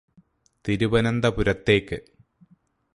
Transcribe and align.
തിരുവനന്തപുരത്തേക്ക് 0.65 1.99